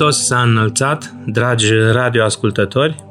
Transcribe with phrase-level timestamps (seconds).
[0.00, 3.04] Hristos s-a înălțat, dragi radioascultători.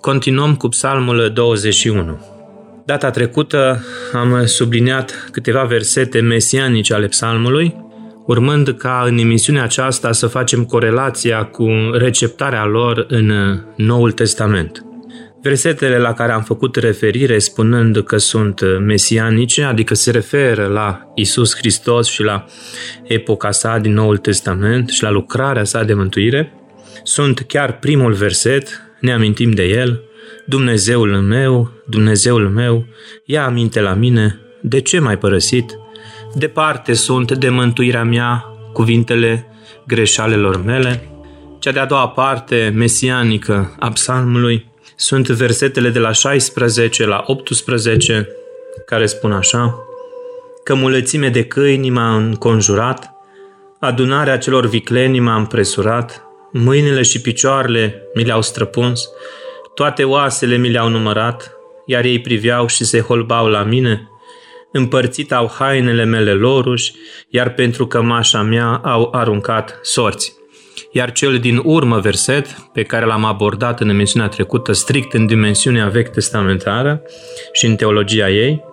[0.00, 2.20] Continuăm cu Psalmul 21.
[2.84, 7.74] Data trecută am subliniat câteva versete mesianice ale psalmului,
[8.26, 13.32] urmând ca în emisiunea aceasta să facem corelația cu receptarea lor în
[13.76, 14.84] Noul Testament.
[15.42, 21.56] Versetele la care am făcut referire spunând că sunt mesianice, adică se referă la Isus
[21.56, 22.44] Hristos și la
[23.02, 26.52] epoca sa din Noul Testament și la lucrarea sa de mântuire,
[27.02, 30.02] sunt chiar primul verset, ne amintim de el,
[30.46, 32.86] Dumnezeul meu, Dumnezeul meu,
[33.24, 35.78] ia aminte la mine, de ce m-ai părăsit?
[36.34, 39.46] Departe sunt de mântuirea mea cuvintele
[39.86, 41.08] greșalelor mele.
[41.58, 44.69] Cea de-a doua parte mesianică a psalmului
[45.00, 48.28] sunt versetele de la 16 la 18
[48.86, 49.84] care spun așa
[50.64, 53.10] că mulățime de câini m-a înconjurat,
[53.78, 59.08] adunarea celor vicleni m-a împresurat, mâinile și picioarele mi le-au străpuns,
[59.74, 61.52] toate oasele mi le-au numărat,
[61.86, 64.08] iar ei priveau și se holbau la mine,
[64.72, 66.92] împărțit au hainele mele loruși,
[67.28, 70.39] iar pentru cămașa mea au aruncat sorți.
[70.92, 75.88] Iar cel din urmă verset, pe care l-am abordat în emisiunea trecută strict în dimensiunea
[75.88, 77.02] vechi testamentară
[77.52, 78.64] și în teologia ei,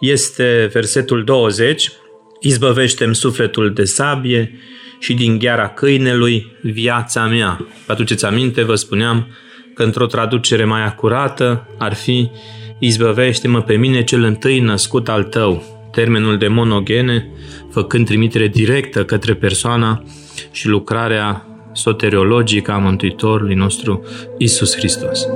[0.00, 1.92] este versetul 20,
[2.40, 4.58] Izbăvește-mi sufletul de sabie
[4.98, 7.66] și din gheara câinelui viața mea.
[7.86, 9.36] Vă aduceți aminte, vă spuneam
[9.74, 12.30] că într-o traducere mai acurată ar fi
[12.78, 15.62] Izbăvește-mă pe mine cel întâi născut al tău,
[15.92, 17.28] termenul de monogene,
[17.70, 20.02] făcând trimitere directă către persoana
[20.50, 24.04] și lucrarea soteriologică a Mântuitorului nostru
[24.38, 25.26] Isus Hristos.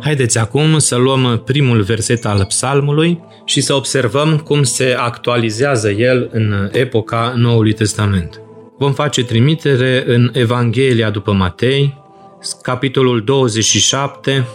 [0.00, 6.28] Haideți acum să luăm primul verset al psalmului și să observăm cum se actualizează el
[6.32, 8.40] în epoca Noului Testament.
[8.78, 12.02] Vom face trimitere în Evanghelia după Matei,
[12.62, 14.46] capitolul 27,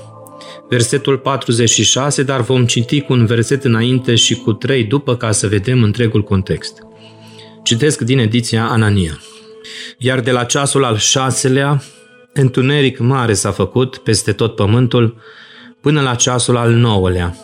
[0.72, 5.48] versetul 46, dar vom citi cu un verset înainte și cu trei după ca să
[5.48, 6.74] vedem întregul context.
[7.64, 9.20] Citesc din ediția Anania.
[9.98, 11.82] Iar de la ceasul al șaselea,
[12.34, 15.18] întuneric mare s-a făcut peste tot pământul
[15.82, 17.38] până la ceasul al nouălea.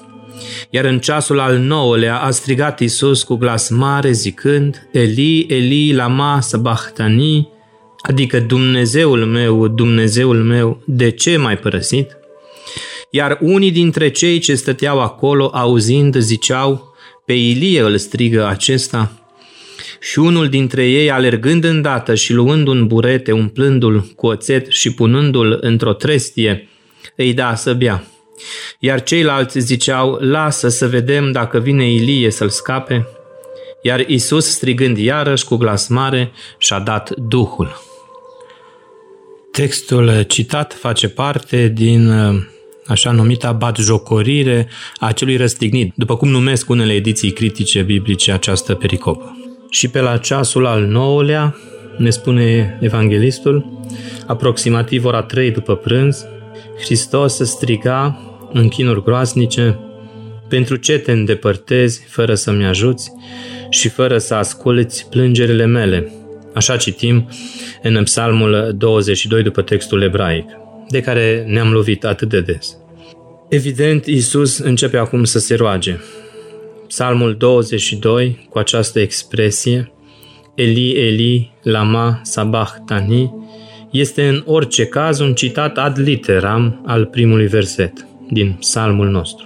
[0.69, 6.39] Iar în ceasul al nouălea a strigat Isus cu glas mare zicând, Eli, Eli, lama
[6.41, 7.49] sabachthani,
[8.01, 12.16] adică Dumnezeul meu, Dumnezeul meu, de ce m-ai părăsit?
[13.11, 16.95] Iar unii dintre cei ce stăteau acolo, auzind, ziceau,
[17.25, 19.11] pe Ilie îl strigă acesta.
[19.99, 25.57] Și unul dintre ei, alergând îndată și luând un burete, umplându-l cu oțet și punându-l
[25.61, 26.69] într-o trestie,
[27.15, 28.03] îi da să bea.
[28.79, 33.07] Iar ceilalți ziceau, lasă să vedem dacă vine Ilie să-l scape.
[33.81, 37.81] Iar Isus, strigând iarăși cu glas mare, și-a dat Duhul.
[39.51, 42.11] Textul citat face parte din
[42.87, 44.67] așa numita batjocorire
[44.97, 49.37] a celui răstignit, după cum numesc unele ediții critice biblice această pericopă.
[49.69, 51.55] Și pe la ceasul al nouălea,
[51.97, 53.81] ne spune evanghelistul,
[54.25, 56.25] aproximativ ora 3 după prânz,
[56.83, 58.19] Hristos striga
[58.53, 59.79] în chinuri groaznice,
[60.49, 63.11] pentru ce te îndepărtezi fără să-mi ajuți
[63.69, 66.11] și fără să asculți plângerile mele?
[66.53, 67.29] Așa citim
[67.81, 70.45] în Psalmul 22 după textul ebraic
[70.89, 72.77] de care ne-am lovit atât de des.
[73.49, 75.99] Evident, Isus începe acum să se roage.
[76.87, 79.91] Psalmul 22, cu această expresie,
[80.55, 83.33] Eli, Eli, lama sabachthani,
[83.91, 89.45] este în orice caz un citat ad literam al primului verset din psalmul nostru.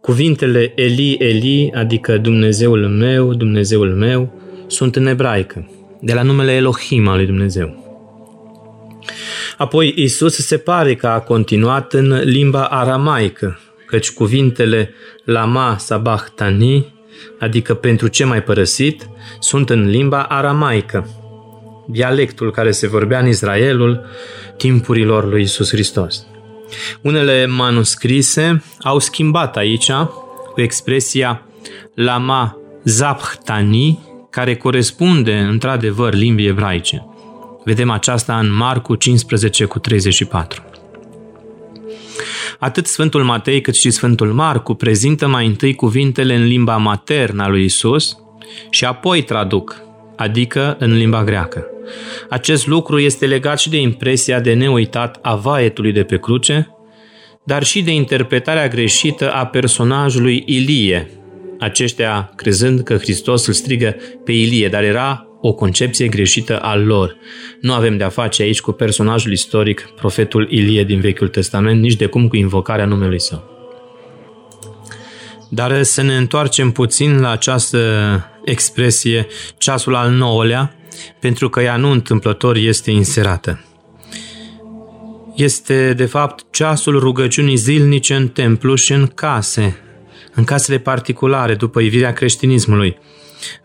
[0.00, 4.32] Cuvintele Eli, Eli, adică Dumnezeul meu, Dumnezeul meu,
[4.66, 5.70] sunt în ebraică,
[6.00, 7.83] de la numele Elohim al lui Dumnezeu.
[9.56, 16.94] Apoi Isus se pare că a continuat în limba aramaică, căci cuvintele lama sabachtani,
[17.38, 19.08] adică pentru ce mai părăsit,
[19.40, 21.08] sunt în limba aramaică,
[21.86, 24.06] dialectul care se vorbea în Israelul
[24.56, 26.26] timpurilor lui Isus Hristos.
[27.00, 29.90] Unele manuscrise au schimbat aici
[30.52, 31.46] cu expresia
[31.94, 37.06] lama zaphtani, care corespunde într-adevăr limbii ebraice.
[37.64, 40.62] Vedem aceasta în Marcu 15 cu 34.
[42.58, 47.48] Atât Sfântul Matei cât și Sfântul Marcu prezintă mai întâi cuvintele în limba maternă a
[47.48, 48.16] lui Isus
[48.70, 49.82] și apoi traduc,
[50.16, 51.66] adică în limba greacă.
[52.28, 56.68] Acest lucru este legat și de impresia de neuitat a vaetului de pe cruce,
[57.44, 61.10] dar și de interpretarea greșită a personajului Ilie,
[61.58, 67.16] aceștia crezând că Hristos îl strigă pe Ilie, dar era o concepție greșită al lor.
[67.60, 72.06] Nu avem de-a face aici cu personajul istoric, profetul Ilie din Vechiul Testament, nici de
[72.06, 73.42] cum cu invocarea numelui său.
[75.48, 77.78] Dar să ne întoarcem puțin la această
[78.44, 79.26] expresie,
[79.58, 80.76] ceasul al nouălea,
[81.20, 83.64] pentru că ea nu întâmplător este inserată.
[85.36, 89.76] Este, de fapt, ceasul rugăciunii zilnice în templu și în case,
[90.34, 92.96] în casele particulare, după ivirea creștinismului.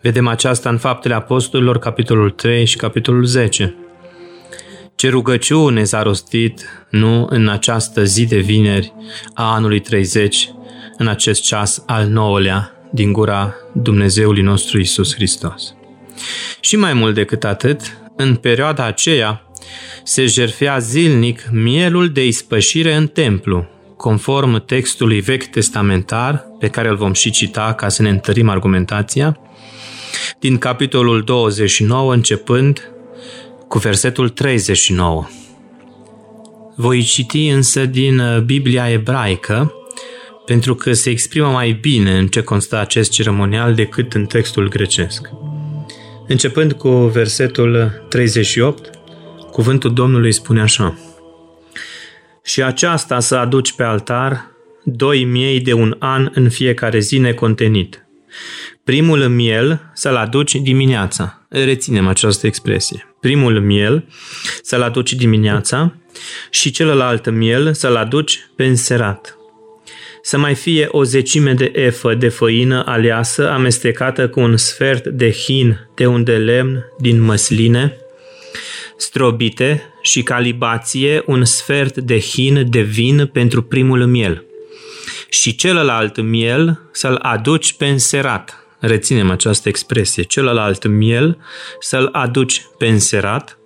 [0.00, 3.74] Vedem aceasta în Faptele Apostolilor, capitolul 3 și capitolul 10.
[4.94, 8.92] Ce rugăciune s-a rostit, nu în această zi de vineri
[9.34, 10.50] a anului 30,
[10.96, 15.74] în acest ceas al nouălea din gura Dumnezeului nostru Isus Hristos.
[16.60, 17.80] Și mai mult decât atât,
[18.16, 19.44] în perioada aceea
[20.04, 26.96] se jerfea zilnic mielul de ispășire în templu, conform textului vechi testamentar, pe care îl
[26.96, 29.38] vom și cita ca să ne întărim argumentația,
[30.38, 32.90] din capitolul 29, începând
[33.68, 35.26] cu versetul 39.
[36.76, 39.74] Voi citi însă din Biblia ebraică,
[40.44, 45.28] pentru că se exprimă mai bine în ce constă acest ceremonial decât în textul grecesc.
[46.26, 48.90] Începând cu versetul 38,
[49.50, 50.98] cuvântul Domnului spune așa.
[52.44, 54.50] Și aceasta să aduci pe altar
[54.84, 58.04] doi miei de un an în fiecare zi necontenit.
[58.84, 61.46] Primul miel să-l aduci dimineața.
[61.48, 63.14] Reținem această expresie.
[63.20, 64.04] Primul miel
[64.62, 65.94] să-l aduci dimineața
[66.50, 69.34] și celălalt miel să-l aduci pe înserat
[70.22, 75.30] să mai fie o zecime de efă de făină aleasă amestecată cu un sfert de
[75.30, 77.96] hin de un de lemn din măsline,
[78.96, 84.44] strobite și calibație un sfert de hin de vin pentru primul miel.
[85.30, 88.66] Și celălalt miel să-l aduci pe înserat.
[88.78, 90.22] Reținem această expresie.
[90.22, 91.38] Celălalt miel
[91.80, 93.58] să-l aduci pe înserat,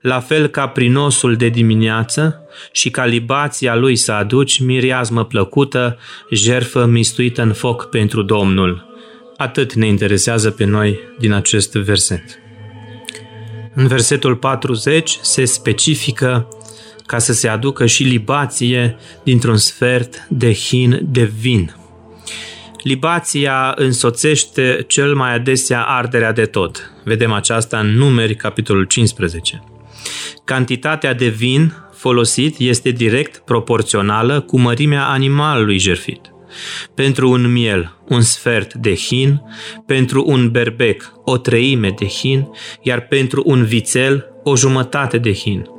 [0.00, 2.40] la fel ca prinosul de dimineață
[2.72, 5.98] și ca libația lui să aduci miriazmă plăcută,
[6.30, 8.86] jerfă mistuită în foc pentru Domnul.
[9.36, 12.22] Atât ne interesează pe noi din acest verset.
[13.74, 16.48] În versetul 40 se specifică
[17.08, 21.74] ca să se aducă și libație dintr-un sfert de hin de vin.
[22.82, 26.92] Libația însoțește cel mai adesea arderea de tot.
[27.04, 29.62] Vedem aceasta în Numeri, capitolul 15.
[30.44, 36.20] Cantitatea de vin folosit este direct proporțională cu mărimea animalului jerfit.
[36.94, 39.42] Pentru un miel, un sfert de hin,
[39.86, 42.48] pentru un berbec, o treime de hin,
[42.82, 45.76] iar pentru un vițel, o jumătate de hin.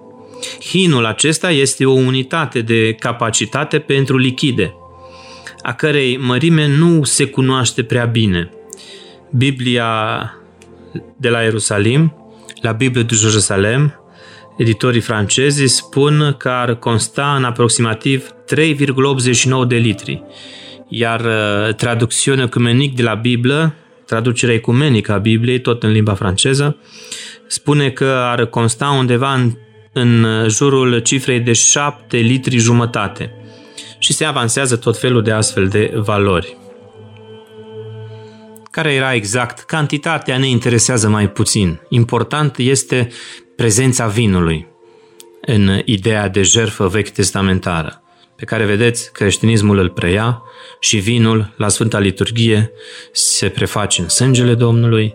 [0.59, 4.73] Hinul acesta este o unitate de capacitate pentru lichide,
[5.61, 8.49] a cărei mărime nu se cunoaște prea bine.
[9.31, 10.33] Biblia
[11.17, 12.13] de la Ierusalim,
[12.61, 13.93] la Biblia de Jerusalem,
[14.57, 20.23] editorii francezi spun că ar consta în aproximativ 3,89 de litri,
[20.87, 23.73] iar uh, traducțiunea ecumenic de la Biblă,
[24.05, 26.77] traducerea ecumenică a Bibliei, tot în limba franceză,
[27.47, 29.57] spune că ar consta undeva în,
[29.99, 33.33] în jurul cifrei de 7 litri jumătate
[33.99, 36.57] și se avansează tot felul de astfel de valori.
[38.71, 39.59] Care era exact?
[39.59, 41.79] Cantitatea ne interesează mai puțin.
[41.89, 43.09] Important este
[43.55, 44.67] prezența vinului
[45.41, 48.03] în ideea de jertfă vechi testamentară,
[48.35, 50.41] pe care vedeți creștinismul îl preia
[50.79, 52.71] și vinul la Sfânta Liturghie
[53.11, 55.13] se preface în sângele Domnului,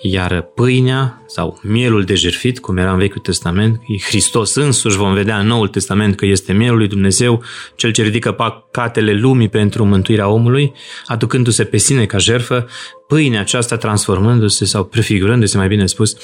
[0.00, 5.38] iar pâinea sau mielul de jertfit, cum era în Vechiul Testament, Hristos însuși vom vedea
[5.38, 7.42] în Noul Testament că este mielul lui Dumnezeu,
[7.76, 10.72] cel ce ridică păcatele lumii pentru mântuirea omului,
[11.06, 12.66] aducându-se pe sine ca jertfă,
[13.06, 16.16] pâinea aceasta transformându-se sau prefigurându-se, mai bine spus,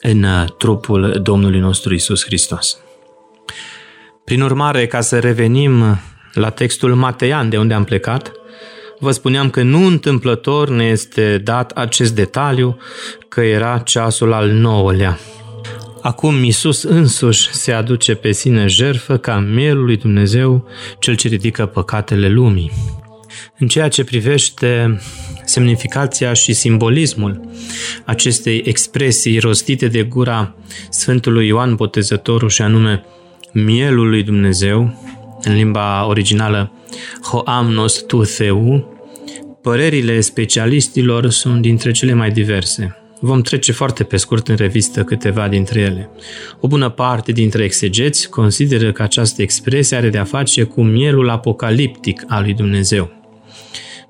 [0.00, 2.78] în uh, trupul Domnului nostru Isus Hristos.
[4.24, 6.00] Prin urmare, ca să revenim
[6.32, 8.32] la textul Mateian de unde am plecat,
[8.98, 12.76] Vă spuneam că nu întâmplător ne este dat acest detaliu
[13.28, 15.18] că era ceasul al nouălea.
[16.02, 21.66] Acum Iisus însuși se aduce pe sine jerfă ca mielul lui Dumnezeu, cel ce ridică
[21.66, 22.72] păcatele lumii.
[23.58, 25.00] În ceea ce privește
[25.44, 27.40] semnificația și simbolismul
[28.04, 30.54] acestei expresii rostite de gura
[30.90, 33.04] Sfântului Ioan Botezătorul și anume
[33.52, 35.00] mielul lui Dumnezeu,
[35.42, 36.72] în limba originală
[37.22, 38.94] Hoamnos tu theu,
[39.62, 42.96] părerile specialistilor sunt dintre cele mai diverse.
[43.20, 46.10] Vom trece foarte pe scurt în revistă câteva dintre ele.
[46.60, 52.24] O bună parte dintre exegeți consideră că această expresie are de-a face cu mielul apocaliptic
[52.26, 53.25] al lui Dumnezeu.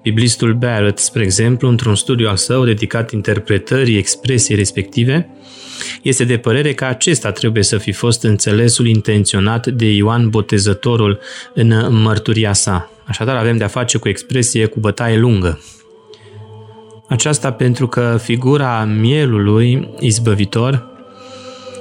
[0.07, 5.29] Biblistul Barrett, spre exemplu, într-un studiu al său dedicat interpretării expresiei respective,
[6.03, 11.19] este de părere că acesta trebuie să fi fost înțelesul intenționat de Ioan Botezătorul
[11.55, 12.91] în mărturia sa.
[13.05, 15.61] Așadar avem de-a face cu expresie cu bătaie lungă.
[17.09, 20.87] Aceasta pentru că figura mielului izbăvitor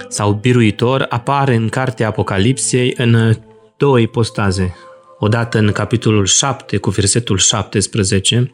[0.07, 3.35] sau biruitor apare în cartea Apocalipsei în
[3.77, 4.75] două ipostaze.
[5.19, 8.53] Odată în capitolul 7 cu versetul 17,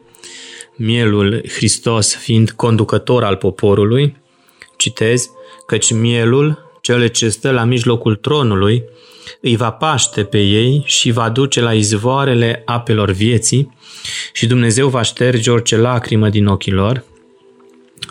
[0.76, 4.16] mielul Hristos fiind conducător al poporului,
[4.76, 5.30] citez,
[5.66, 8.84] căci mielul, cel ce stă la mijlocul tronului,
[9.40, 13.76] îi va paște pe ei și va duce la izvoarele apelor vieții
[14.32, 17.04] și Dumnezeu va șterge orice lacrimă din ochii lor,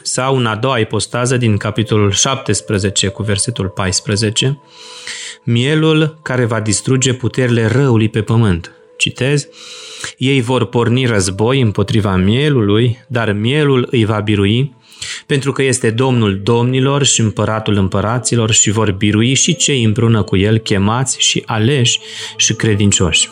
[0.01, 4.59] sau în a doua ipostază din capitolul 17 cu versetul 14,
[5.43, 8.71] mielul care va distruge puterile răului pe pământ.
[8.97, 9.47] Citez,
[10.17, 14.73] ei vor porni război împotriva mielului, dar mielul îi va birui
[15.25, 20.37] pentru că este Domnul domnilor și împăratul împăraților și vor birui și cei împreună cu
[20.37, 21.99] el chemați și aleși
[22.37, 23.29] și credincioși.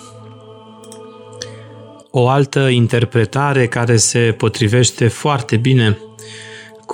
[2.12, 5.98] O altă interpretare care se potrivește foarte bine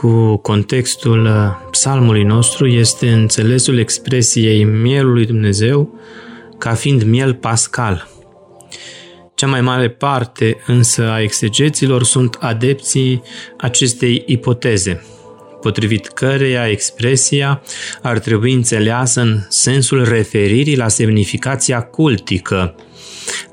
[0.02, 1.32] cu contextul uh,
[1.72, 6.00] psalmului nostru este înțelesul expresiei mielului Dumnezeu
[6.58, 8.08] ca fiind miel pascal–
[9.36, 13.22] cea mai mare parte însă a exegeților sunt adepții
[13.58, 15.06] acestei ipoteze,
[15.62, 17.62] potrivit căreia expresia
[18.02, 22.76] ar trebui înțeleasă în sensul referirii la semnificația cultică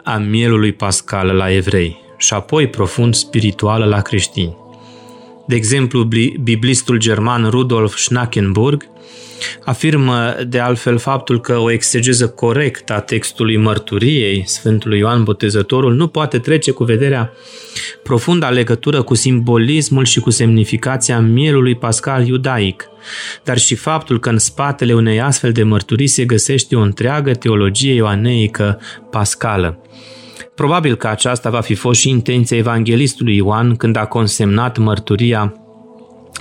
[0.04, 4.61] a mielului pascal la evrei și apoi profund spirituală la creștini.
[5.46, 6.08] De exemplu,
[6.42, 8.90] biblistul german Rudolf Schnackenburg
[9.64, 16.06] Afirmă de altfel faptul că o exegeză corectă a textului mărturiei Sfântului Ioan Botezătorul nu
[16.06, 17.32] poate trece cu vederea
[18.02, 22.88] profunda legătură cu simbolismul și cu semnificația mielului pascal iudaic,
[23.44, 27.94] dar și faptul că în spatele unei astfel de mărturii se găsește o întreagă teologie
[27.94, 28.80] ioaneică
[29.10, 29.78] pascală.
[30.54, 35.56] Probabil că aceasta va fi fost și intenția evanghelistului Ioan când a consemnat mărturia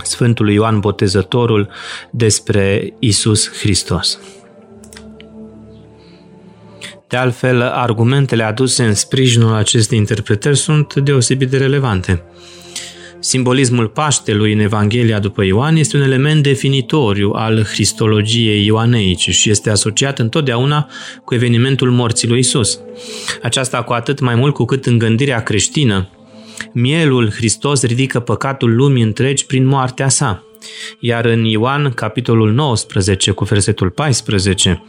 [0.04, 1.70] Sfântului Ioan Botezătorul
[2.10, 4.20] despre Isus Hristos.
[7.08, 12.24] De altfel, argumentele aduse în sprijinul acestei interpretări sunt deosebit de relevante.
[13.24, 19.70] Simbolismul Paștelui în Evanghelia după Ioan este un element definitoriu al Cristologiei ioaneice și este
[19.70, 20.90] asociat întotdeauna
[21.26, 22.80] cu evenimentul morții lui Isus.
[23.42, 26.10] Aceasta cu atât mai mult cu cât în gândirea creștină
[26.74, 30.44] Mielul Hristos ridică păcatul lumii întregi prin moartea sa.
[31.00, 34.84] Iar în Ioan, capitolul 19, cu versetul 14,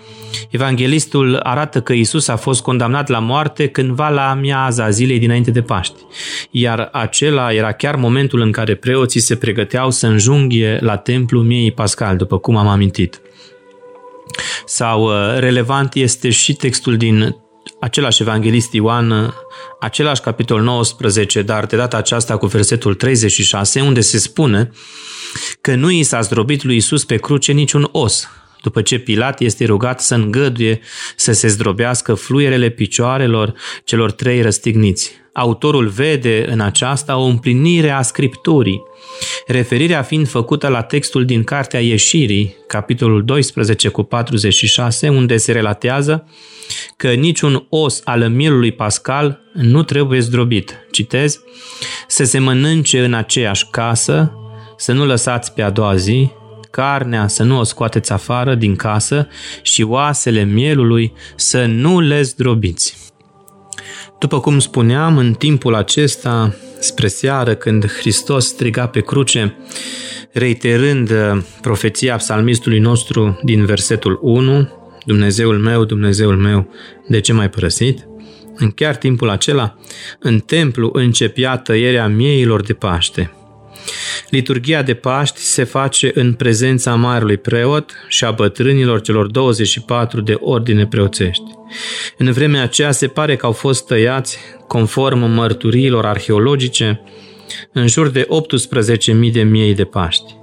[0.51, 5.63] evanghelistul arată că Isus a fost condamnat la moarte cândva la amiaza zilei dinainte de
[5.63, 6.01] Paști.
[6.51, 11.73] Iar acela era chiar momentul în care preoții se pregăteau să înjunghie la templu miei
[11.73, 13.21] pascal, după cum am amintit.
[14.65, 17.37] Sau uh, relevant este și textul din
[17.83, 19.35] același evanghelist Ioan,
[19.81, 24.71] același capitol 19, dar de data aceasta cu versetul 36, unde se spune
[25.61, 28.29] că nu i s-a zdrobit lui Isus pe cruce niciun os,
[28.63, 30.81] după ce Pilat este rugat să îngăduie
[31.17, 33.55] să se zdrobească fluierele picioarelor
[33.85, 35.21] celor trei răstigniți.
[35.33, 38.83] Autorul vede în aceasta o împlinire a Scripturii,
[39.47, 46.29] referirea fiind făcută la textul din Cartea Ieșirii, capitolul 12 cu 46, unde se relatează
[46.97, 50.79] că niciun os al mielului pascal nu trebuie zdrobit.
[50.91, 51.41] Citez,
[52.07, 54.33] să se mănânce în aceeași casă,
[54.77, 56.31] să nu lăsați pe a doua zi,
[56.73, 59.29] carnea să nu o scoateți afară din casă
[59.63, 62.97] și oasele mielului să nu le zdrobiți.
[64.19, 69.57] După cum spuneam, în timpul acesta, spre seară, când Hristos striga pe cruce,
[70.33, 74.69] reiterând uh, profeția psalmistului nostru din versetul 1,
[75.05, 76.69] Dumnezeul meu, Dumnezeul meu,
[77.09, 78.07] de ce m-ai părăsit?
[78.57, 79.79] În chiar timpul acela,
[80.19, 83.33] în templu începea tăierea mieilor de Paște.
[84.31, 90.37] Liturgia de Paști se face în prezența Marelui Preot și a bătrânilor celor 24 de
[90.41, 91.45] ordine preoțești.
[92.17, 97.01] În vremea aceea se pare că au fost tăiați, conform mărturiilor arheologice,
[97.73, 98.27] în jur de
[99.27, 100.35] 18.000 de miei de Paști.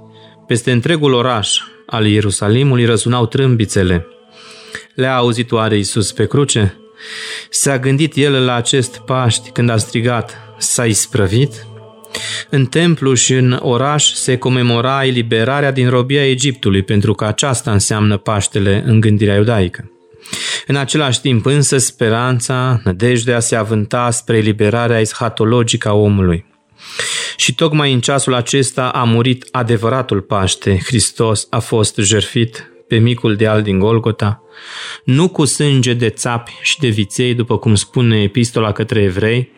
[0.46, 4.06] Peste întregul oraș al Ierusalimului răsunau trâmbițele.
[4.94, 6.74] Le-a auzit oare Iisus pe cruce?
[7.50, 11.66] S-a gândit el la acest Paști când a strigat, s-a isprăvit?
[12.50, 18.16] În templu și în oraș se comemora eliberarea din robia Egiptului, pentru că aceasta înseamnă
[18.16, 19.90] Paștele în gândirea iudaică.
[20.66, 26.44] În același timp însă speranța, nădejdea se avânta spre eliberarea eschatologică a omului.
[27.36, 33.36] Și tocmai în ceasul acesta a murit adevăratul Paște, Hristos a fost jerfit pe micul
[33.36, 34.42] deal din Golgota,
[35.04, 39.50] nu cu sânge de țapi și de viței, după cum spune epistola către evrei,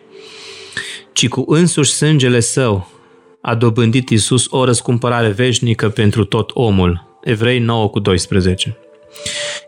[1.12, 2.88] ci cu însuși sângele său
[3.40, 7.18] a dobândit Isus o răscumpărare veșnică pentru tot omul.
[7.22, 8.76] Evrei 9 cu 12.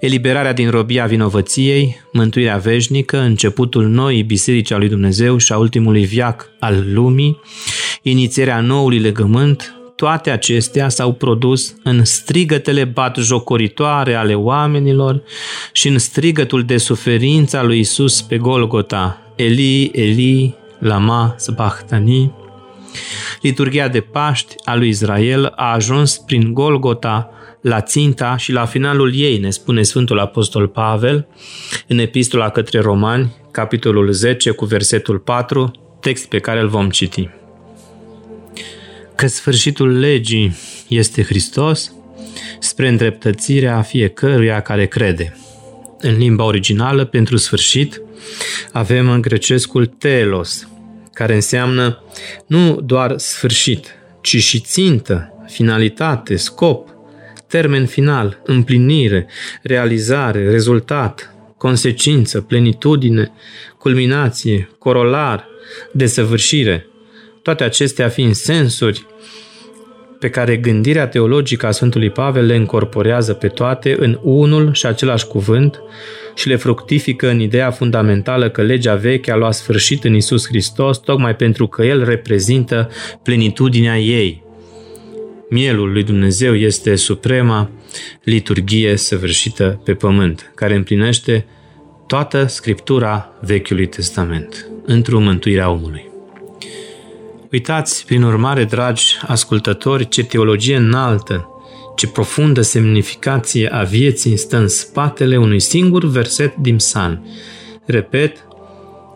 [0.00, 6.04] Eliberarea din robia vinovăției, mântuirea veșnică, începutul noii biserici a lui Dumnezeu și a ultimului
[6.04, 7.40] viac al lumii,
[8.02, 15.22] inițierea noului legământ, toate acestea s-au produs în strigătele batjocoritoare ale oamenilor
[15.72, 22.32] și în strigătul de suferință al lui Isus pe Golgota, Eli, Eli, lama sabachthani.
[23.40, 29.14] Liturgia de Paști a lui Israel a ajuns prin Golgota la ținta și la finalul
[29.14, 31.26] ei, ne spune Sfântul Apostol Pavel
[31.86, 37.28] în epistola către Romani, capitolul 10 cu versetul 4, text pe care îl vom citi.
[39.14, 40.56] Că sfârșitul legii
[40.88, 41.92] este Hristos
[42.58, 45.36] spre îndreptățirea fiecăruia care crede.
[46.00, 48.00] În limba originală, pentru sfârșit,
[48.72, 50.68] avem în grecescul telos,
[51.14, 52.02] care înseamnă
[52.46, 53.86] nu doar sfârșit,
[54.20, 56.88] ci și țintă, finalitate, scop,
[57.46, 59.26] termen final, împlinire,
[59.62, 63.32] realizare, rezultat, consecință, plenitudine,
[63.78, 65.46] culminație, corolar,
[65.92, 66.86] desăvârșire.
[67.42, 69.06] Toate acestea fiind sensuri
[70.24, 75.26] pe care gândirea teologică a Sfântului Pavel le încorporează pe toate în unul și același
[75.26, 75.80] cuvânt
[76.34, 80.98] și le fructifică în ideea fundamentală că legea veche a luat sfârșit în Isus Hristos
[80.98, 82.90] tocmai pentru că El reprezintă
[83.22, 84.42] plenitudinea ei.
[85.50, 87.70] Mielul lui Dumnezeu este suprema
[88.22, 91.46] liturghie săvârșită pe pământ, care împlinește
[92.06, 96.13] toată scriptura Vechiului Testament, într-o mântuirea omului.
[97.54, 101.48] Uitați, prin urmare, dragi ascultători, ce teologie înaltă,
[101.96, 107.26] ce profundă semnificație a vieții stă în spatele unui singur verset din psalm.
[107.84, 108.46] Repet,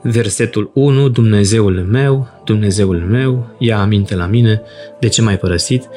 [0.03, 4.63] versetul 1, Dumnezeul meu, Dumnezeul meu, ia aminte la mine,
[5.01, 5.89] de ce m-ai părăsit?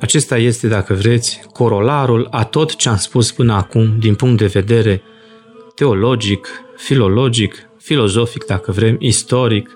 [0.00, 4.46] Acesta este, dacă vreți, corolarul a tot ce am spus până acum din punct de
[4.46, 5.02] vedere
[5.74, 9.70] teologic, filologic, filozofic, dacă vrem, istoric,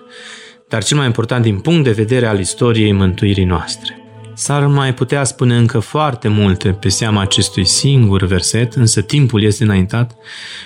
[0.73, 3.97] dar cel mai important din punct de vedere al istoriei mântuirii noastre.
[4.33, 9.63] S-ar mai putea spune încă foarte multe pe seama acestui singur verset, însă timpul este
[9.63, 10.15] înaintat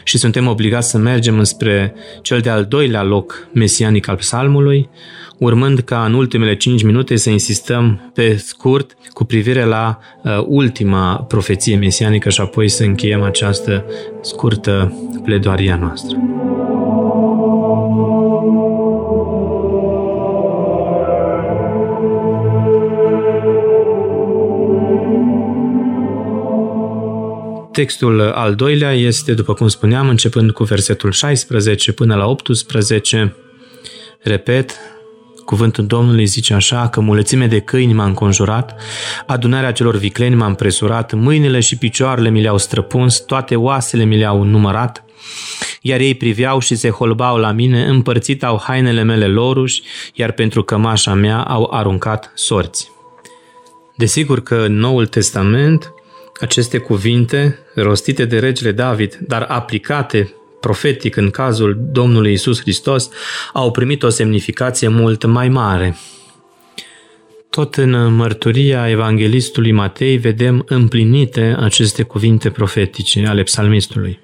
[0.03, 4.89] și suntem obligați să mergem înspre cel de-al doilea loc mesianic al psalmului,
[5.37, 11.15] urmând ca în ultimele 5 minute să insistăm pe scurt cu privire la uh, ultima
[11.15, 13.85] profeție mesianică și apoi să încheiem această
[14.21, 14.93] scurtă
[15.23, 16.17] pledoaria noastră.
[27.77, 33.35] Textul al doilea este, după cum spuneam, începând cu versetul 16 până la 18.
[34.21, 34.75] Repet,
[35.45, 38.75] cuvântul Domnului zice așa, că mulățime de câini m-a înconjurat,
[39.27, 44.43] adunarea celor vicleni m-a împresurat, mâinile și picioarele mi le-au străpuns, toate oasele mi le-au
[44.43, 45.03] numărat,
[45.81, 49.81] iar ei priveau și se holbau la mine, împărțit au hainele mele loruși,
[50.13, 52.91] iar pentru cămașa mea au aruncat sorți.
[53.95, 55.91] Desigur că în Noul Testament
[56.39, 63.09] aceste cuvinte, rostite de regele David, dar aplicate profetic în cazul Domnului Isus Hristos,
[63.53, 65.97] au primit o semnificație mult mai mare.
[67.49, 74.19] Tot în mărturia evanghelistului Matei vedem împlinite aceste cuvinte profetice ale psalmistului.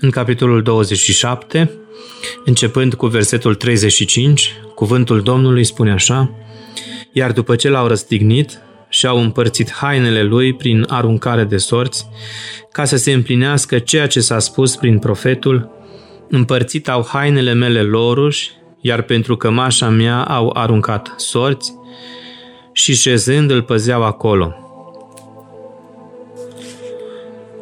[0.00, 1.70] În capitolul 27,
[2.44, 6.34] începând cu versetul 35, cuvântul Domnului spune așa,
[7.12, 8.60] Iar după ce l-au răstignit,
[8.92, 12.06] și-au împărțit hainele lui prin aruncare de sorți,
[12.72, 15.70] ca să se împlinească ceea ce s-a spus prin profetul,
[16.28, 18.50] împărțit au hainele mele loruși,
[18.80, 21.72] iar pentru cămașa mea au aruncat sorți,
[22.72, 24.54] și șezând îl păzeau acolo.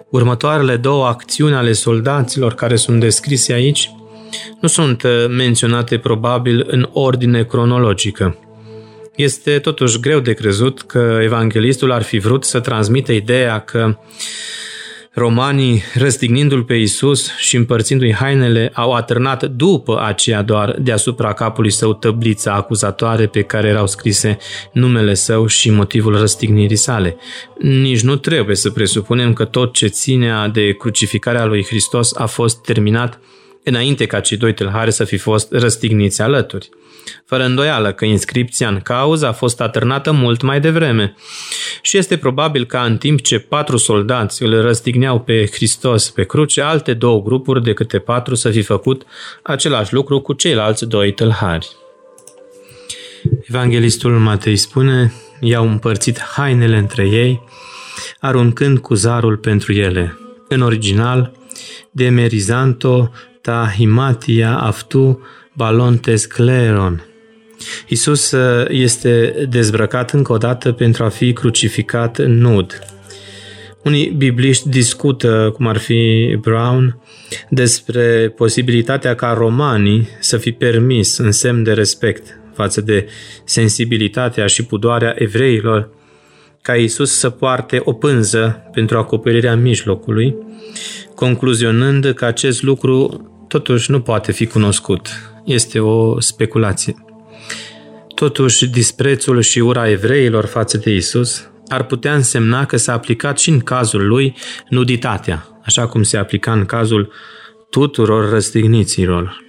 [0.09, 3.91] Următoarele două acțiuni ale soldaților care sunt descrise aici
[4.61, 8.39] nu sunt uh, menționate probabil în ordine cronologică.
[9.21, 13.99] Este totuși greu de crezut că evanghelistul ar fi vrut să transmită ideea că
[15.13, 21.95] romanii, răstignindu-l pe Isus și împărțindu-i hainele, au atârnat după aceea doar deasupra capului său
[21.95, 24.39] tăblița acuzatoare pe care erau scrise
[24.73, 27.17] numele său și motivul răstignirii sale.
[27.59, 32.63] Nici nu trebuie să presupunem că tot ce ținea de crucificarea lui Hristos a fost
[32.63, 33.21] terminat
[33.65, 36.69] înainte ca cei doi tâlhari să fi fost răstigniți alături.
[37.25, 41.15] Fără îndoială că inscripția în cauză a fost atârnată mult mai devreme
[41.83, 46.61] și este probabil ca în timp ce patru soldați îl răstigneau pe Hristos pe cruce,
[46.61, 49.03] alte două grupuri de câte patru să fi făcut
[49.43, 51.69] același lucru cu ceilalți doi tâlhari.
[53.49, 57.43] Evanghelistul Matei spune, i-au împărțit hainele între ei,
[58.21, 60.19] aruncând cu zarul pentru ele.
[60.49, 61.33] În original,
[61.91, 65.21] de merizanto ta himatia aftu
[65.53, 67.05] balontes cleron.
[67.89, 72.79] Isus uh, este dezbrăcat încă o dată pentru a fi crucificat nud.
[73.85, 77.03] Unii bibliști discută, cum ar fi Brown,
[77.49, 83.09] despre posibilitatea ca romanii să fi permis în semn de respect față de
[83.45, 85.91] sensibilitatea și pudoarea evreilor
[86.63, 90.37] ca Isus să poarte o pânză pentru acoperirea mijlocului,
[91.15, 95.09] concluzionând că acest lucru totuși nu poate fi cunoscut.
[95.45, 97.05] Este o speculație.
[98.15, 103.51] Totuși, disprețul și ura evreilor față de Isus ar putea însemna că s-a aplicat și
[103.51, 104.37] în cazul lui
[104.69, 107.13] nuditatea, așa cum se aplica în cazul
[107.71, 109.45] tuturor răstigniților.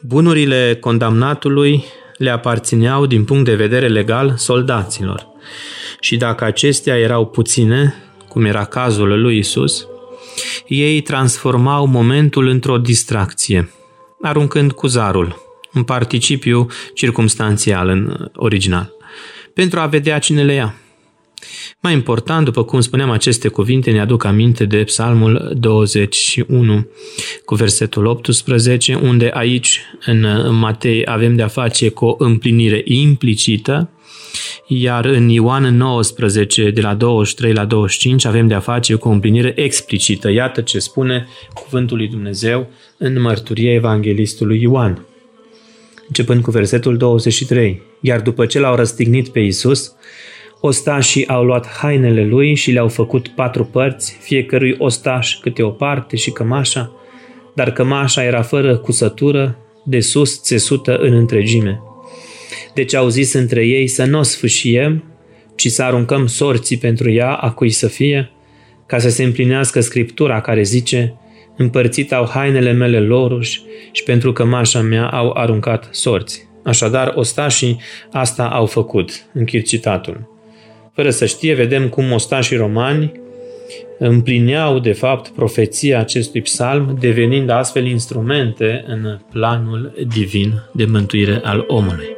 [0.00, 1.84] Bunurile condamnatului
[2.16, 5.26] le aparțineau din punct de vedere legal soldaților.
[6.00, 7.94] Și dacă acestea erau puține,
[8.28, 9.86] cum era cazul lui Isus,
[10.68, 13.70] ei transformau momentul într-o distracție,
[14.22, 15.36] aruncând cu zarul,
[15.74, 18.92] un participiu circumstanțial în original,
[19.54, 20.74] pentru a vedea cine le ia.
[21.80, 26.86] Mai important, după cum spuneam, aceste cuvinte ne aduc aminte de Psalmul 21
[27.44, 33.90] cu versetul 18, unde aici în Matei avem de-a face cu o împlinire implicită,
[34.66, 39.52] iar în Ioan 19, de la 23 la 25, avem de-a face cu o împlinire
[39.56, 40.30] explicită.
[40.30, 42.68] Iată ce spune cuvântul lui Dumnezeu
[42.98, 45.06] în mărturia evanghelistului Ioan.
[46.06, 47.82] Începând cu versetul 23.
[48.00, 49.94] Iar după ce l-au răstignit pe Isus,
[50.60, 56.16] Ostașii au luat hainele lui și le-au făcut patru părți, fiecărui ostaș câte o parte
[56.16, 56.92] și cămașa,
[57.54, 61.80] dar cămașa era fără cusătură, de sus țesută în întregime.
[62.76, 65.04] Deci au zis între ei să nu o sfâșiem,
[65.54, 68.30] ci să aruncăm sorții pentru ea a cui să fie,
[68.86, 71.14] ca să se împlinească scriptura care zice,
[71.56, 73.62] împărțit au hainele mele loruși
[73.92, 76.48] și pentru cămașa mea au aruncat sorți.
[76.64, 77.80] Așadar, ostașii
[78.12, 80.28] asta au făcut, închid citatul.
[80.94, 83.12] Fără să știe, vedem cum ostașii romani
[83.98, 91.64] împlineau, de fapt, profeția acestui psalm, devenind astfel instrumente în planul divin de mântuire al
[91.66, 92.15] omului.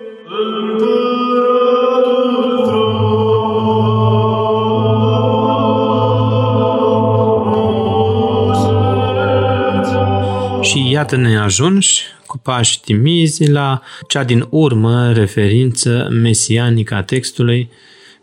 [10.68, 17.70] Și iată-ne ajunși cu pași timizi la cea din urmă referință mesianică a textului,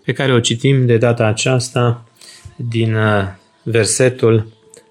[0.03, 2.05] pe care o citim de data aceasta
[2.55, 3.23] din uh,
[3.63, 4.47] versetul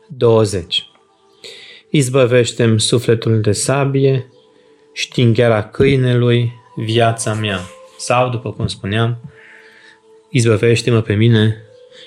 [0.08, 0.86] 20.
[1.90, 4.26] Izbăvește-mi sufletul de sabie,
[4.92, 7.60] știngheara câinelui, viața mea.
[7.98, 9.32] Sau, după cum spuneam,
[10.30, 11.56] izbăvește-mă pe mine,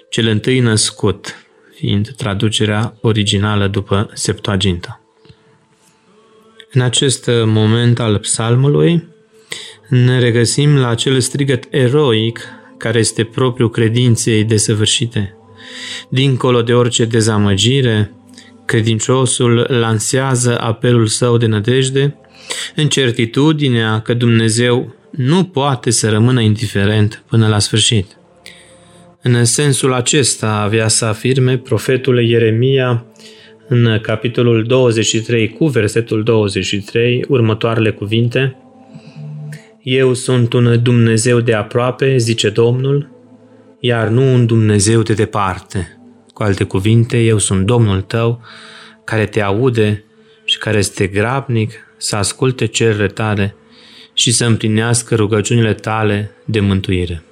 [0.10, 5.02] cel întâi născut, fiind traducerea originală după Septuaginta.
[6.78, 9.08] În acest moment al psalmului
[9.90, 12.40] ne regăsim la acel strigăt eroic
[12.78, 15.38] care este propriu credinței desăvârșite.
[16.10, 18.12] Dincolo de orice dezamăgire,
[18.66, 22.16] credinciosul lansează apelul său de nădejde
[22.76, 28.18] în certitudinea că Dumnezeu nu poate să rămână indiferent până la sfârșit.
[29.22, 33.06] În sensul acesta avea să afirme profetul Ieremia
[33.68, 38.56] în capitolul 23 cu versetul 23 următoarele cuvinte–
[39.90, 43.10] eu sunt un Dumnezeu de aproape, zice Domnul,
[43.80, 46.00] iar nu un Dumnezeu de departe.
[46.34, 48.42] Cu alte cuvinte, eu sunt Domnul tău,
[49.04, 50.04] care te aude
[50.44, 53.56] și care este grabnic să asculte cererile tale
[54.14, 57.24] și să împlinească rugăciunile tale de mântuire.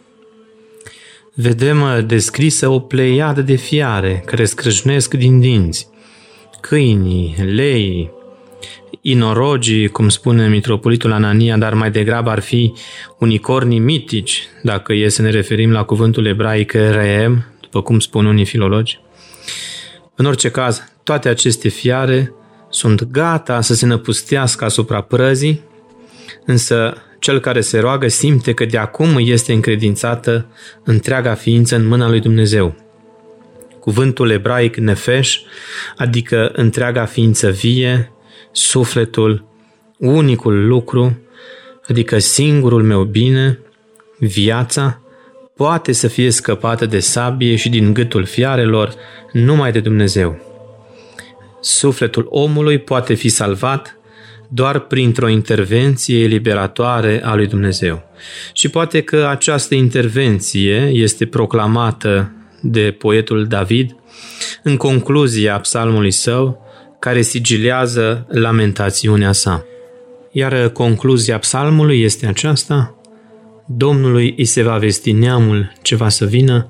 [1.33, 5.87] Vedem descrisă o pleiadă de fiare care scrâșnesc din dinți,
[6.67, 8.11] câinii, leii,
[9.01, 12.73] inorogii, cum spune mitropolitul Anania, dar mai degrabă ar fi
[13.19, 18.45] unicornii mitici, dacă e să ne referim la cuvântul ebraic reem, după cum spun unii
[18.45, 18.99] filologi.
[20.15, 22.33] În orice caz, toate aceste fiare
[22.69, 25.61] sunt gata să se năpustească asupra prăzii,
[26.45, 30.45] însă cel care se roagă simte că de acum este încredințată
[30.83, 32.84] întreaga ființă în mâna lui Dumnezeu.
[33.85, 35.37] Cuvântul ebraic nefesh,
[35.97, 38.11] adică întreaga ființă vie,
[38.51, 39.45] sufletul,
[39.97, 41.19] unicul lucru,
[41.87, 43.59] adică singurul meu bine,
[44.19, 45.01] viața,
[45.55, 48.93] poate să fie scăpată de sabie și din gâtul fiarelor
[49.31, 50.39] numai de Dumnezeu.
[51.61, 53.97] Sufletul omului poate fi salvat
[54.47, 58.03] doar printr-o intervenție eliberatoare a lui Dumnezeu.
[58.53, 62.31] Și poate că această intervenție este proclamată
[62.65, 63.95] de poetul David
[64.63, 66.63] în concluzia psalmului său,
[66.99, 69.65] care sigilează lamentațiunea sa.
[70.31, 72.95] Iar concluzia psalmului este aceasta,
[73.65, 76.67] Domnului îi se va vesti neamul ce va să vină,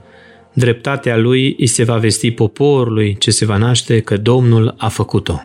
[0.53, 5.43] dreptatea lui îi se va vesti poporului ce se va naște că Domnul a făcut-o.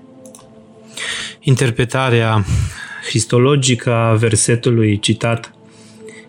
[1.41, 2.45] Interpretarea
[3.09, 5.53] cristologică a versetului citat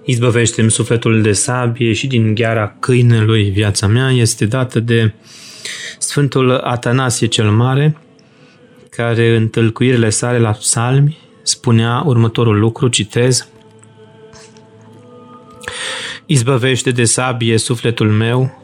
[0.06, 4.12] Izbăvește-mi sufletul de sabie și din gheara câinelui viața mea.
[4.12, 5.14] Este dată de
[6.00, 7.98] Sfântul Atanasie cel Mare,
[8.90, 13.48] care în tâlcuirile sale la psalmi spunea următorul lucru, citez,
[16.26, 18.62] Izbăvește de sabie sufletul meu,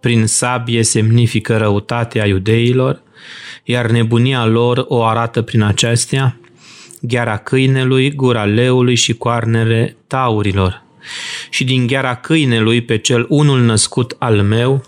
[0.00, 3.02] prin sabie semnifică răutatea iudeilor,
[3.64, 6.40] iar nebunia lor o arată prin acestea,
[7.02, 10.82] gheara câinelui, gura leului și coarnele taurilor.
[11.50, 14.84] Și din gheara câinelui pe cel unul născut al meu,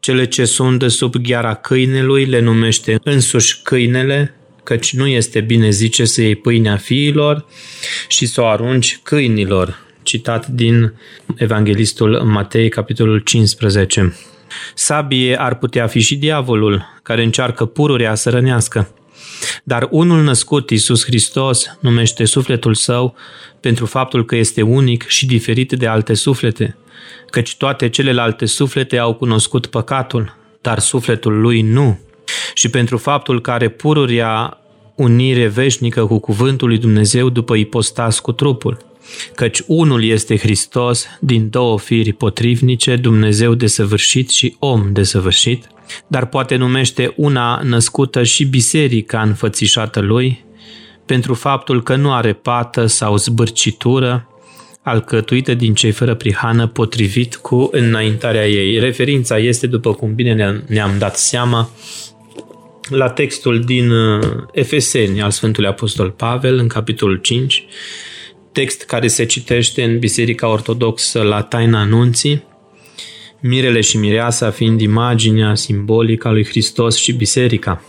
[0.00, 4.34] cele ce sunt de sub gheara câinelui le numește însuși câinele,
[4.64, 7.46] căci nu este bine zice să iei pâinea fiilor
[8.08, 9.86] și să o arunci câinilor.
[10.02, 10.92] Citat din
[11.36, 14.16] Evanghelistul Matei, capitolul 15.
[14.74, 18.97] Sabie ar putea fi și diavolul, care încearcă pururea să rănească.
[19.64, 23.14] Dar unul născut, Iisus Hristos, numește sufletul său
[23.60, 26.76] pentru faptul că este unic și diferit de alte suflete,
[27.30, 31.98] căci toate celelalte suflete au cunoscut păcatul, dar sufletul lui nu.
[32.54, 34.58] Și pentru faptul că are pururia
[34.94, 38.78] unire veșnică cu cuvântul lui Dumnezeu după ipostas cu trupul.
[39.34, 45.68] Căci unul este Hristos din două firi potrivnice, Dumnezeu desăvârșit și om desăvârșit,
[46.06, 50.44] dar poate numește una născută și biserica înfățișată lui,
[51.06, 54.28] pentru faptul că nu are pată sau zbârcitură,
[54.82, 58.78] alcătuită din cei fără prihană potrivit cu înaintarea ei.
[58.78, 61.70] Referința este, după cum bine ne-am dat seama,
[62.88, 64.22] la textul din uh,
[64.52, 67.64] Efeseni al Sfântului Apostol Pavel, în capitolul 5,
[68.52, 72.42] text care se citește în Biserica Ortodoxă la taina anunții,
[73.40, 77.82] mirele și mireasa fiind imaginea simbolică a lui Hristos și biserica.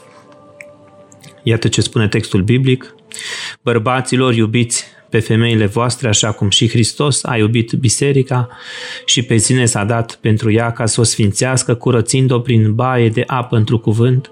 [1.43, 2.95] Iată ce spune textul biblic.
[3.61, 8.49] Bărbaților, iubiți pe femeile voastre așa cum și Hristos a iubit biserica
[9.05, 13.23] și pe sine s-a dat pentru ea ca să o sfințească, curățind-o prin baie de
[13.27, 14.31] apă într cuvânt,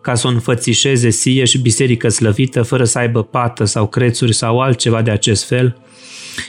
[0.00, 4.60] ca să o înfățișeze sie și biserică slăvită, fără să aibă pată sau crețuri sau
[4.60, 5.76] altceva de acest fel,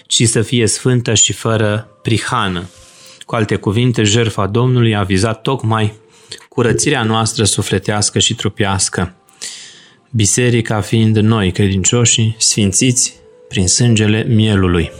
[0.08, 2.69] ci să fie sfântă și fără prihană.
[3.26, 5.94] Cu alte cuvinte, jertfa Domnului a vizat tocmai
[6.50, 9.16] curățirea noastră sufletească și trupească.
[10.12, 13.16] Biserica fiind noi, credincioșii, sfințiți
[13.48, 14.92] prin sângele mielului.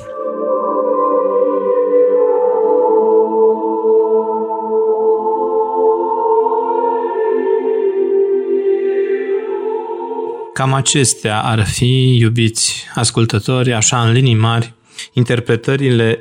[10.54, 14.74] Cam acestea ar fi, iubiți ascultători, așa în linii mari,
[15.14, 16.20] interpretările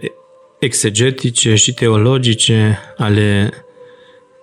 [0.59, 3.53] exegetice și teologice ale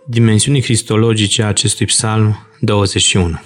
[0.05, 3.39] dimensiunii cristologice a acestui psalm 21.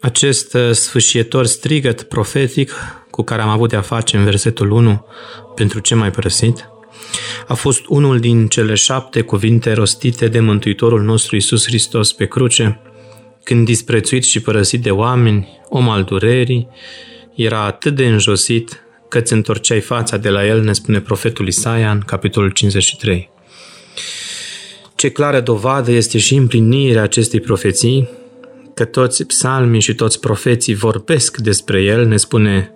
[0.00, 2.72] Acest sfâșietor strigăt profetic
[3.10, 5.06] cu care am avut de-a face în versetul 1
[5.54, 6.68] pentru ce mai părăsit,
[7.46, 12.80] a fost unul din cele șapte cuvinte rostite de Mântuitorul nostru Isus Hristos pe cruce,
[13.42, 16.68] când disprețuit și părăsit de oameni, om al durerii,
[17.34, 18.85] era atât de înjosit
[19.16, 23.30] că ți întorceai fața de la el, ne spune profetul Isaia în capitolul 53.
[24.94, 28.08] Ce clară dovadă este și împlinirea acestei profeții,
[28.74, 32.74] că toți psalmii și toți profeții vorbesc despre el, ne spune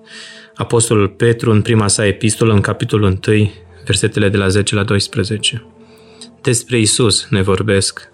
[0.55, 3.51] Apostolul Petru în prima sa epistolă, în capitolul 1,
[3.85, 5.67] versetele de la 10 la 12.
[6.43, 8.09] Despre Isus ne vorbesc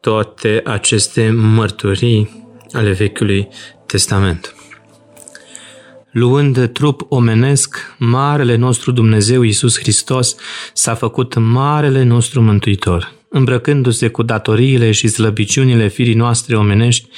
[0.00, 3.48] toate aceste mărturii ale Vechiului
[3.86, 4.55] Testament.
[6.18, 10.36] Luând trup omenesc, Marele nostru Dumnezeu Iisus Hristos
[10.72, 17.08] s-a făcut Marele nostru Mântuitor, îmbrăcându-se cu datoriile și slăbiciunile firii noastre omenești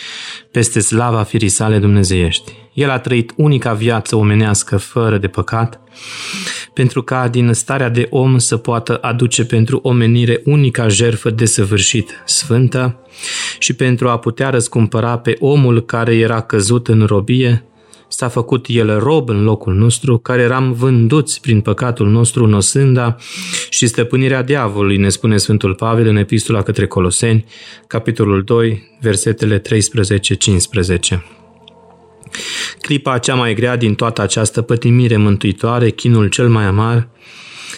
[0.51, 2.53] peste slava firii sale dumnezeiești.
[2.75, 5.81] El a trăit unica viață omenească fără de păcat,
[6.75, 13.01] pentru ca din starea de om să poată aduce pentru omenire unica jerfă desăvârșit, sfântă,
[13.59, 17.63] și pentru a putea răscumpăra pe omul care era căzut în robie,
[18.09, 23.17] s-a făcut el rob în locul nostru, care eram vânduți prin păcatul nostru în osânda
[23.71, 27.45] și stăpânirea diavolului, ne spune Sfântul Pavel în epistola către Coloseni,
[27.87, 29.63] capitolul 2, versetele 13-15.
[32.81, 37.09] Clipa cea mai grea din toată această pătimire mântuitoare, chinul cel mai amar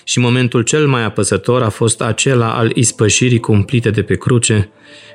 [0.05, 4.71] și momentul cel mai apăsător a fost acela al ispășirii cumplite de pe cruce,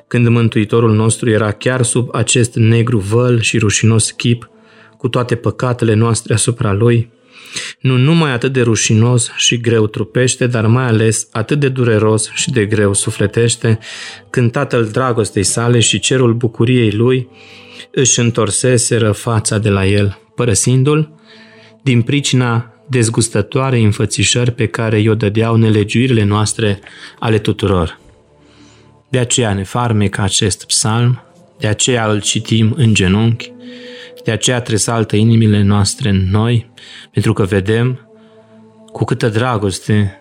[0.08, 4.50] când Mântuitorul nostru era chiar sub acest negru văl și rușinos chip,
[5.06, 7.10] cu toate păcatele noastre asupra Lui,
[7.80, 12.52] nu numai atât de rușinos și greu trupește, dar mai ales atât de dureros și
[12.52, 13.80] de greu sufletește,
[14.30, 17.28] când Tatăl dragostei sale și cerul bucuriei Lui
[17.92, 21.14] își întorseseră fața de la El, părăsindu-L,
[21.84, 26.80] din pricina dezgustătoare înfățișări pe care i-o dădeau nelegiuirile noastre
[27.20, 28.00] ale tuturor.
[29.10, 31.24] De aceea ne farmecă acest psalm,
[31.60, 33.54] de aceea îl citim în genunchi,
[34.26, 36.72] de aceea tresaltă inimile noastre în noi,
[37.12, 38.10] pentru că vedem
[38.92, 40.20] cu câtă dragoste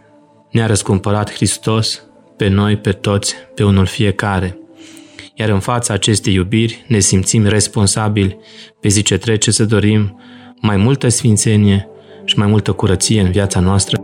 [0.51, 2.03] ne-a răscumpărat Hristos
[2.37, 4.59] pe noi, pe toți, pe unul fiecare.
[5.35, 8.39] Iar în fața acestei iubiri ne simțim responsabili
[8.81, 10.21] pe zi ce trece să dorim
[10.61, 11.89] mai multă sfințenie
[12.25, 14.04] și mai multă curăție în viața noastră.